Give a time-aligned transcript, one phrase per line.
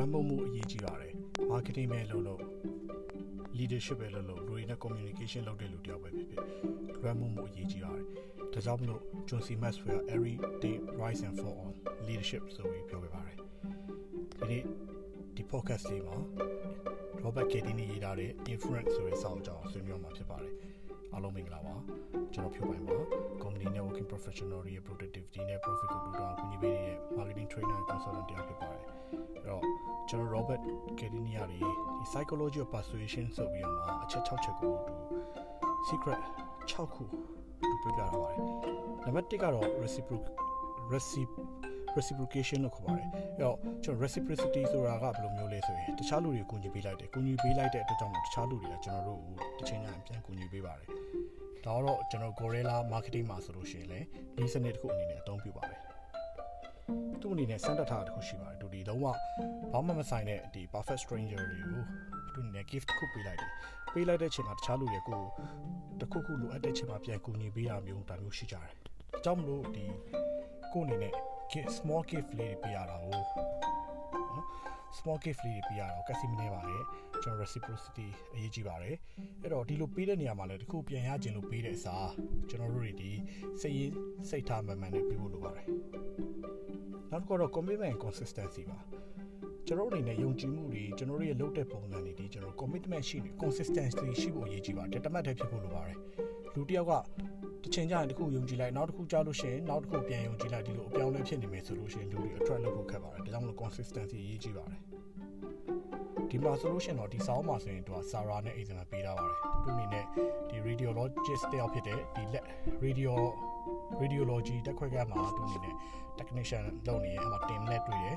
[0.00, 1.14] လွမ်းမိုးမှုအရေးကြီးပါတယ်
[1.50, 2.42] marketing ပဲလုပ်လို့
[3.58, 6.44] leadership ပဲလုပ်လို့ လူတွေနဲ့ communication လုပ်တဲ့လူတယောက်ပဲဖြစ်ဖြစ်
[7.02, 8.04] လွမ်းမိုးမှုအရေးကြီးပါတယ်
[8.52, 9.48] ဒါကြောင့်မလို့ John C.
[9.62, 10.34] Maxwell every
[10.64, 11.72] day rise and fall on
[12.08, 13.36] leadership ဆိုပြီးပြောခဲ့ပါတယ်
[14.38, 14.62] ဒီနေ့
[15.36, 16.16] ဒီ podcast လေးမှာ
[17.24, 20.54] Robert Kiyosaki ရေးထားတဲ့ influence ဆိုတဲ့စာအုပ်ကြောင်းဆွေးနွေးမှာဖြစ်ပါတယ်
[21.12, 21.74] အားလုံးမင်္ဂလာပါ
[22.34, 22.96] ကျွန်တော်ဖြိုးပိုင်ပါ
[23.42, 25.79] company networking professional ရဲ့ productivity နဲ့ profit
[30.10, 30.62] ကျွန်တော် Robert
[30.98, 31.58] Kiyosaki ရဲ့ဒီ
[32.10, 34.94] psychology of persuasion ဆိုပြီးတော့မှအချက်6ချက်ကိုတူ
[35.88, 36.20] secret
[36.70, 37.04] 6ခု
[37.60, 38.38] တူပြပြထားပါတယ်
[39.04, 40.34] နံပါတ်1ကတော့ reciprocal
[41.96, 50.88] reciprocation လို့ခေါ်ပါတယ်အဲ့တော့ကျွန်တော် reciprocity ဆိုတာကဘယ်လိုမျိုးလဲဆိုရင်တခြားလူတွေကိုကူညီပေးလိုက်တယ်ကူညီပေးလိုက်တဲ့အတွက်ကြောင့်တခြားလူတွေကကျွန်တော်တို့ကိုတစ်ချိန်တိုင်းပြန်ကူညီပေးပါတယ်
[51.64, 55.89] ဒါတော့ကျွန်တော် Gorilla Marketing မှာဆိုလို့ရှိရင်လည်းဒီစနစ်တစ်ခုအနေနဲ့အသုံးပြုပါတယ်
[57.22, 59.06] သူ့အနေနဲ့စမ်းသပ်ထားတာတစ်ခုရှိပါတယ်သူဒီလုံးဝ
[59.72, 61.82] ဘာမှမဆိုင်တဲ့ဒီ perfect stranger တွေကို
[62.34, 63.50] သူအနေနဲ့ gift တစ်ခုပေးလိုက်တယ်
[63.94, 65.22] ပေးလိုက်တဲ့ချိန်မှာတခြားလူတွေကို
[66.00, 68.74] တခုခုလိုအပ်တဲ့ချိန်မှာပြန်ကူညီပေးတာမျိုးဒါမျိုးရှိကြတယ်
[69.18, 69.84] အကြောင်းမလို့ဒီ
[70.72, 71.14] ကိုအနေနဲ့
[71.52, 73.26] gift small gift လေးတွေပေးရတာကိုနော်
[74.98, 76.82] small gift လေးတွေပေးရတော့ကက်စီမနေပါတယ်
[77.22, 78.96] ကျွန်တော် reciprocity အရေးကြီးပါတယ်
[79.42, 82.10] အဲ့တော့ဒီလိုပေးတဲ့နေရာမှာလည်းတခုပြန်ရခြင်းလို့ပေးတဲ့အစား
[82.48, 83.10] ကျွန်တော်တို့တွေဒီ
[83.60, 83.94] စိတ်ရင်း
[84.30, 85.66] စိတ်ထားမှန်မှန်နဲ့ပေးဖို့လိုပါတယ်
[87.20, 88.78] နောက်တစ်ခုတော့ commitment and consistency ပါ
[89.66, 95.98] ကျွန်တော်တို့အနေနဲ့ယုံကြည်မှုတွေကျွန်တော်တို့ရဲ့လုပ်တဲ့ပုံစံတွေဒီကျွန်တော် commitment ရှိနေ consistency ရှိဖို့အရေးကြီးပါတယ်တမတ်တည်းဖြစ်ဖို့လိုပါတယ်
[96.54, 96.92] လူတစ်ယောက်က
[97.62, 104.80] တစ်ချိန်ကျရင်တစ်ခုယုံကြည်လိုက်နောက်တစ်ခုကြားလို့ရှိရင်နောက်တစ်ခုပြန်ယုံကြည်လိုက်ဒီလိုအပြောင်းလဲဖြစ်နေမယ်ဆိုလို့ရှိရင်လူတွေ attract လုပ်ဖို့ခက်ပါတယ်ဒါကြောင့်မလို့ consistency အရေးကြီးပါတယ်
[106.30, 110.04] ဒီမှာဆိုလို့ရှိရင်တော့ဒီစောင်းမှာဆိုရင်သူက Sara နဲ့ example ပေးထားပါတယ်သူအနေနဲ့
[110.48, 112.44] ဒီ radiologist တယောက်ဖြစ်တဲ့ဒီလက်
[112.84, 113.12] radio
[114.00, 115.74] radiology တက်ခွက်ကမှာသူအနေနဲ့
[116.20, 118.16] technician လုပ်နေရင်အမှ team နဲ့တွေ့တယ်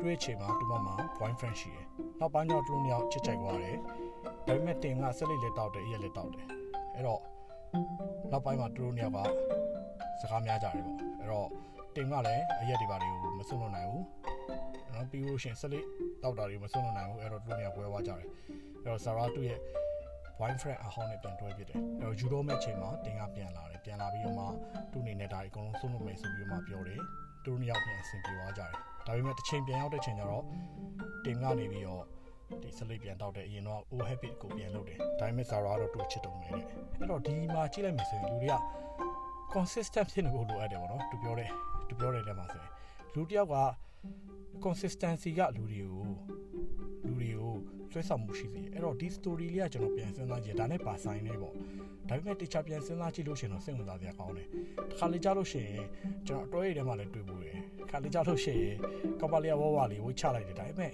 [0.00, 1.86] တွေ့ချိန်မှာသူမမှာ boyfriend ရှိတယ်
[2.20, 3.76] နောက်ပိုင်းတော့သူတို့နှစ်ယောက်ချစ်ကြိုက်သွားတယ်
[4.46, 6.46] ဒါပေမဲ့ team ကဆက်လက်လက်တောက်တယ်အရက်လက်တောက်တယ်
[6.94, 7.20] အဲ့တော့
[8.30, 9.18] နောက်ပိုင်းမှာသူတို့နှစ်ယောက်က
[10.20, 11.48] စကားများကြတယ်ပေါ့အဲ့တော့
[11.96, 14.04] တင်ကလည်းအရက်တွေပါတွေကိုမစွန့်လွတ်နိုင်ဘူး
[14.92, 15.84] နော်ပြီးလို့ရှိရင်ဆက်လက်
[16.22, 18.18] တောက်တာတွေမစွန့်လွတ်နိုင်ဘူးအဲ့တော့သူတို့နှစ်ယောက်ပွဲသွားကြတယ်
[18.82, 19.58] အဲ့တော့ Sarah သူ့ရဲ့
[20.38, 24.44] boyfriend အဟောင်းနဲ့ပြန်တွဲဖြစ်တယ်အဲ့တော့ယူတော့မဲ့ချိန်မှာတင်ကပြန်လာတယ်ပြန်လာပြီးတော့မှ
[24.92, 27.02] သူ့အနေနဲ့ဒါအကုန်လုံးစွန့်လွတ်မယ်ဆိုပြီးတော့မှပြောတယ်
[27.44, 28.70] သူတို့နှစ်ယောက်ပြန်အဆင်ပြေသွားကြတယ်
[29.06, 30.44] ဒါပေမဲ့တစ်ချိန်ပြန်ရောက်တဲ့ချိန်ကျတော့
[31.24, 32.04] တင်ကနေပြီးတော့
[32.62, 36.64] ဒီစလိပ်ပြန်တောက်တဲ့အရင်တော့ old habit ကိုပြန်လုပ်တယ်ဒါပေမဲ့ Zara တော့သူ့ချစ်တုံနေတယ်
[36.98, 38.56] အဲ့တော့ဒီမှာကြည့်လိုက်မယ်ဆိုရင်လူတွေက
[39.54, 41.50] consistent ဖြစ်နေဖို့လိုအပ်တယ်ပေါ့နော်သူပြောတယ်
[41.88, 42.70] သူပြောတယ်တဲ့မှာဆိုရင်
[43.14, 43.56] လူတစ်ယောက်က
[44.64, 46.04] consistency ကလူတွေကို
[47.06, 47.52] လူတွေကို
[47.92, 51.54] ဆွဲဆောင်မှုရှိစေအဲ့တော့ဒီ story လေးကကျွန်တော်ပြန်စဉ်းစားကြည့်ဒါနဲ့ပါဆိုင်နေပေါ့
[52.08, 54.48] ဒါပေမဲ့တခြားပြန်စဉ်းစားကြည့်လို့ရှိရင်တော့စိတ်ဝင်စားစရာကောင်းတယ်
[54.90, 55.84] တစ်ခါလေကြားလို့ရှိရင်
[56.26, 58.76] ကျွန်တော်အတော်ရည်ထဲမှာလည်းတွေ့ဘူးတယ်တစ်ခါလေကြားလို့ရှိရင်
[59.20, 60.92] ကပလျာဝဝလေးဝိတ်ချလိုက်တယ်ဒါပေမဲ့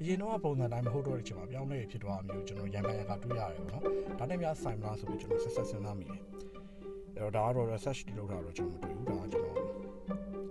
[0.00, 3.84] အရင်တော့ပုံစံတိုင်းမဟုတ်တော့တဲ့ချိန်မှာပြောင်းလဲဖြစ်သွားမျိုးကျွန်တော်ရန်ကန်ရကတွေ့ရတယ်ပေါ့နော်
[4.18, 6.20] ဒါနဲ့များဆိုင်မလားဆိုပြီးကျွန်တော်ဆက်ဆက်စဉ်းစားမိတယ်
[7.16, 9.56] အဲ့တော့ဒါကတော့ research တွေလုပ်တာတော့ကျွန်တော်မတွေ့ဘူးဒါကကျွန်တော်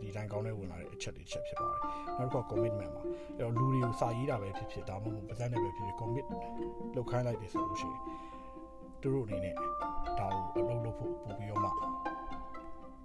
[0.01, 1.81] ဒီတိုင်းကောင်းတဲ့ဝင်လာတဲ့အချက်တွေချက်ဖြစ်ပါတယ်
[2.17, 3.01] နောက်တစ်ခု commitment ပါ
[3.37, 6.25] အဲ့တော့လူတွေကိုစာရေးတာပဲဖြစ်ဖြစ်ဒါမှမဟုတ်ပါးစပ်နဲ့ပဲဖြစ်ဖြစ် commit
[6.95, 8.01] လုပ်ခိုင်းလိုက်တယ်ဆိုလို့ရှိရင်
[9.01, 9.55] သူတို့အနေနဲ့
[10.19, 11.69] ဒါကိုအလုပ်လုပ်ဖို့ပို့ပြီးတော့မှ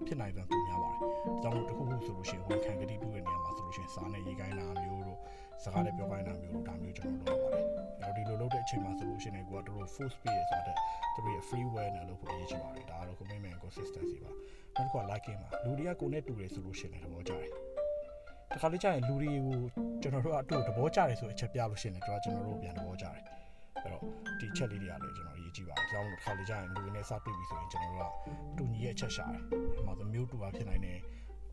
[0.06, 1.09] ဖြစ်နိုင်တယ်ပုံများပါတယ်။ဒါ
[1.43, 5.19] ကြောင့်မို့တစ်ခုခုဆိုလို့ရှိရင်ဝန်ခံကတိပြုတဲ့နေရာမှာဆိုလို့ရှိရင်စာနဲ့ရေးခိုင်းတာမျိုးတို့
[5.62, 7.65] စကားနဲ့ပြောခိုင်းတာမျိုးတို့ဒါမျိုးကျွန်တော်လုပ်ရပါတယ်။
[8.03, 10.77] အဲ့တော့ဒီလိုလုပ်တဲ့အချိန်မှာဆိုလို့ရှိရင်ကိုကတို့ full speed ရဆိုတဲ့
[11.15, 14.31] သူတို့ရဲ့ freeware နဲ့လုပ်ဖို့အရေးကြီးပါတယ်။ဒါကတော့ commitment consistency ပါ။
[14.77, 17.51] နောက်တစ်ခုက liking ပါလူတွေကကိုနဲ့တူတယ်ဆိုလို့ရှိရင်လည်းသဘောကျတယ်။
[18.53, 19.59] တခါလေကြာရင်လူတွေကို
[20.03, 23.22] ကျွန်တော်တို့အတူသဘောကျတယ်ဆိုအချက်ပြလို့ရှိရင်လည်းကျွန်တော်တို့ပြန်သဘောကျတယ်။
[23.83, 24.03] အဲ့တော့
[24.41, 29.43] ဒီချက်လေးတွေကလည်းကျွန်တော် ရေးကြည့်ပါတယ်။ကြောင်းလို့တစ်ခါလေကြာရင်လူတွေနဲ့စတွေ့ပြီဆိုရင်ကျွန်တော်တို့ကတူညီရဲ့အချက်ရှာတယ်။
[29.75, 30.99] ဒီမှာဆိုမျိုးတူတာဖြစ်နိုင်တယ်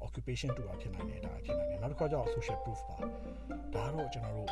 [0.06, 2.96] occupation တူတာဖြစ်နိုင်တယ်ဒါဖြစ်နိုင်တယ်။နောက်တစ်ခါကျတော့ social proof ပါ။
[3.74, 4.50] ဒါတော့ကျွန်တော်တို့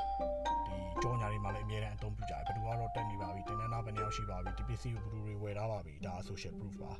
[0.67, 6.93] ဒီကြောညာတွေမှာလည်းအများအားအသုံးပြုကြတယ်။ဘယ်သူကတော့တက်နေပါပြီ။တင်နန်းနာဘယ်နှယောက်ရှိပါပြီ။ဒီပစ္စည်းကိုဘယ်သူတွေဝယ်ထားပါပြီ။ဒါ social proof ပါ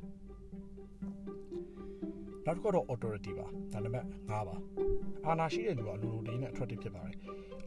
[2.46, 4.56] နောက်တစ်ခုတော့ authority ပါဒါနံပါတ်5ပါ
[5.26, 7.16] အာဏာရှိတဲ့လူကအလိုလိုလေးနဲ့ attractive ဖြစ်ပါတယ်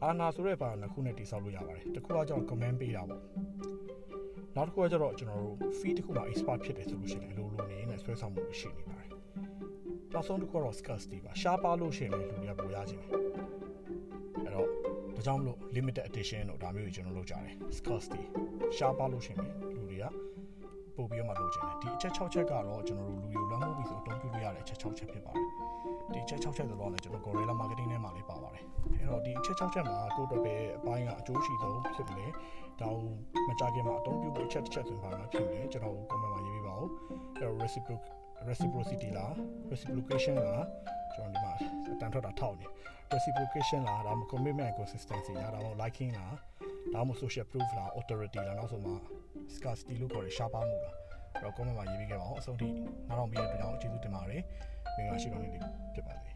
[0.04, 3.22] အာဏာဆိုတဲ့ဘာနှစ်ခုနဲ့တိဆောက်လို့ရပါတယ်တစ်ခုကကျတော့ command ပေးတာပေါ့
[4.56, 9.10] နောက်တစ်ခုကကျတော့ကျွန်တော်တို့ feed တစ်ခုမှာ expert ဖြစ်တယ်ဆိုလို့ရှိရင်အလိုလိုနေနဲ့ဆွဲဆောင်မှုရှိနေပါတယ်
[10.14, 13.10] နောက်ဆုံးတစ်ခုကတော့ scarcity ပါရှားပါလို့ရှိရင်လည်းလူတွေကပိုရခြင်းတယ်
[14.44, 14.66] အဲ့တော့
[15.14, 18.22] ဒါကြောင့်မလို့ limited edition တို့ဒါမျိုးကြီးကျွန်တော်လုပ်ကြတယ် scarcity
[18.76, 19.40] ရှားပါလို့ရှိရင်
[19.74, 20.04] လူတွေက
[21.00, 25.44] ပို့ပြီးတော့မှလုပ်ချင်တယ်ဒီအချက်6ချက်ကတော့ကျွန်တော်တို့လူယူလွှမ်းမိုးပြီးဆိုအသုံးပြုလို့ရတဲ့အချက်6ချက်ဖြစ်ပါတယ်
[26.12, 28.64] ဒီအချက်6ချက်ဆိုတော့လည်းကျွန်တော် Gorilla Marketing ထဲမှာလေးပါပါတယ်
[28.96, 32.26] အဲ့တော့ဒီအချက်6ချက်မှာကိုယ့်အတွက်ပဲအပိုင်းကအကျိုးရှိဆုံးဖြစ်မလဲ
[32.80, 33.12] ဒါကို
[33.48, 36.88] မကြခင်မှာအသုံးပြုဖို့အချက်တစ်ချက်ဆိုရင်ပါမှာဖြစ်မလဲကျွန်တော် comment မှာရေးပေးပါဦး
[37.36, 38.00] အဲ့တော့ reciproc
[38.48, 39.32] reciprocity လား
[39.70, 40.64] reciprocation လား
[41.14, 41.52] ကျွန်တော်ဒီမှာ
[41.94, 42.66] အတန်ထွက်တာထောက်နေ
[43.14, 46.34] reciprocation လားဒါမှမဟုတ် commitment and consistency လားဒါမှမဟုတ် liking လား
[46.94, 49.19] ဒါမှမဟုတ် social proof လား authority လားနောက်ဆုံးမှာ
[49.56, 50.96] scarcity လို့ခေါ်တဲ့ရှားပါးမှုလား
[51.34, 52.68] အဲ့တော့ comment မှာရေးပေးခဲ့ပါအောင်အဆုံးထိ
[53.08, 54.42] နားထောင်ပြီးတဲ့အတွက်ကျေးဇူးတင်ပါတယ်
[54.96, 56.30] မင်္ဂလာရှိပါစေဖြစ်ပါစေ